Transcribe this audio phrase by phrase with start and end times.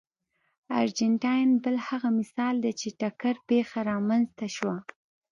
[0.81, 4.77] ارجنټاین بل هغه مثال دی چې ټکر پېښه رامنځته شوه.